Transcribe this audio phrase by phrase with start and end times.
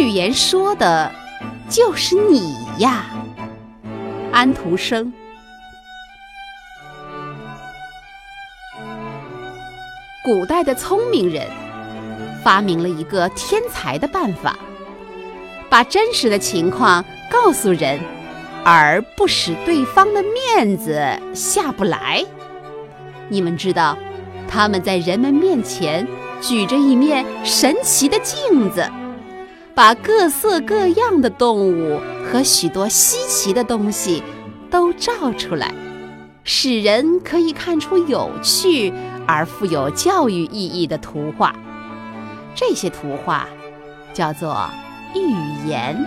[0.00, 1.12] 预言说的，
[1.68, 3.04] 就是你呀，
[4.32, 5.12] 安徒生。
[10.24, 11.46] 古代的聪明人
[12.42, 14.56] 发明了一个天才的办法，
[15.68, 18.00] 把真实的情况告诉人，
[18.64, 20.98] 而不使对方的面子
[21.34, 22.24] 下不来。
[23.28, 23.98] 你们知道，
[24.48, 26.08] 他们在人们面前
[26.40, 28.90] 举着一面神奇的镜子，
[29.74, 34.22] 把各色各样的动物和许多稀奇的东西
[34.70, 35.72] 都照出来，
[36.44, 38.92] 使人可以看出有趣。
[39.26, 41.54] 而富有教育意义的图画，
[42.52, 43.46] 这些图画
[44.12, 44.68] 叫做
[45.14, 46.04] 寓言。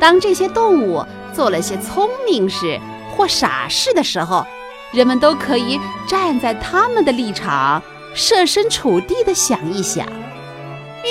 [0.00, 2.80] 当这些动物做了些聪明事
[3.14, 4.44] 或傻事的时候，
[4.90, 5.78] 人们都可以
[6.08, 7.80] 站在他们的立场，
[8.12, 10.04] 设身处地的想一想，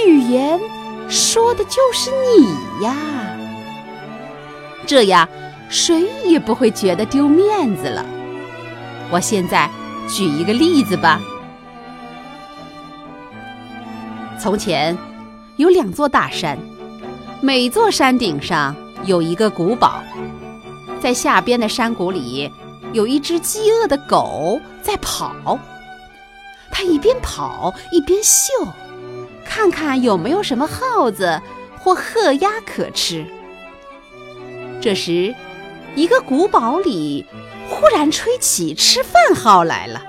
[0.06, 0.60] 寓言
[1.10, 2.96] 说的就是你呀。
[4.88, 5.28] 这样，
[5.70, 8.06] 谁也不会觉得丢面子了。
[9.12, 9.70] 我现在。
[10.12, 11.22] 举一个例子吧。
[14.40, 14.98] 从前
[15.58, 16.58] 有两座大山，
[17.44, 18.76] 每座山顶上
[19.06, 20.02] 有一个古堡。
[21.00, 22.52] 在下边的山谷里，
[22.92, 25.60] 有一只饥饿的狗在跑。
[26.72, 28.52] 它一边跑一边嗅，
[29.50, 31.42] 看看有没有什么耗子
[31.80, 33.26] 或鹤鸭可吃。
[34.80, 35.34] 这时，
[35.96, 37.26] 一个古堡里。
[37.72, 40.02] 忽然吹起吃饭号来了，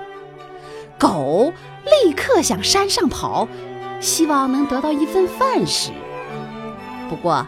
[0.97, 1.53] 狗
[1.85, 3.47] 立刻向山上跑，
[3.99, 5.91] 希望能得到一份饭食。
[7.07, 7.47] 不过，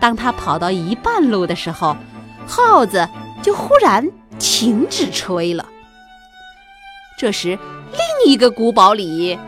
[0.00, 1.96] 当他跑到一半路的时候，
[2.44, 3.08] 耗子
[3.40, 5.64] 就忽然停止吹了。
[7.16, 7.56] 这时，
[7.92, 9.38] 另一个古堡里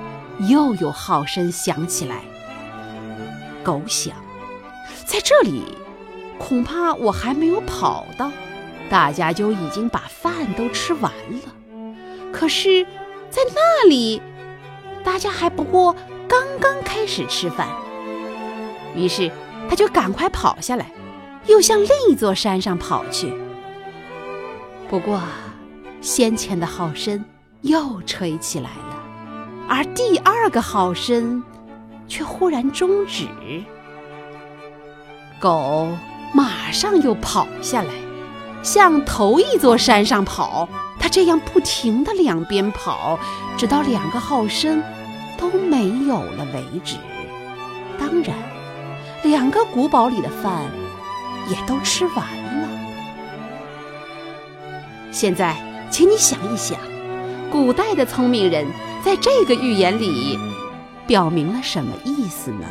[0.49, 2.23] 又有号声响起来。
[3.63, 4.17] 狗想，
[5.05, 5.63] 在这里，
[6.39, 8.31] 恐怕我还没有跑到。
[8.91, 12.85] 大家就已经把饭都吃完了，可是，
[13.31, 14.21] 在那里，
[15.03, 15.97] 大家还不过
[16.29, 17.69] 刚刚开始吃饭。
[18.95, 19.31] 于是，
[19.71, 20.93] 他就赶快跑下来，
[21.47, 23.33] 又向另一座山上跑去。
[24.91, 25.23] 不过，
[26.03, 27.25] 先前的号声
[27.63, 29.02] 又吹起来了，
[29.75, 31.43] 而第二个号声
[32.07, 33.27] 却忽然终止。
[35.41, 35.89] 狗
[36.35, 37.89] 马上又跑下来。
[38.63, 40.69] 向头一座山上跑，
[41.01, 43.19] 它这样不停地两边跑，
[43.57, 44.83] 直到两个号声
[45.39, 46.97] 都没有了为止。
[47.99, 48.37] 当然，
[49.23, 50.71] 两个古堡里的饭
[51.49, 52.17] 也都吃完
[52.61, 52.69] 了。
[55.11, 55.57] 现在，
[55.91, 56.79] 请你想一想，
[57.51, 58.65] 古代的聪明人
[59.05, 60.39] 在这个寓言里
[61.07, 62.67] 表明了什么意思呢？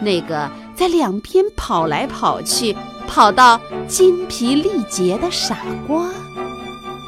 [0.00, 2.76] 那个在两边跑来跑去。
[3.12, 6.08] 跑到精疲力竭的傻瓜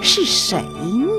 [0.01, 1.12] 是谁呢？